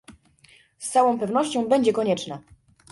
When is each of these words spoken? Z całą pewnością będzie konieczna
Z 0.77 0.89
całą 0.91 1.19
pewnością 1.19 1.67
będzie 1.67 1.93
konieczna 1.93 2.39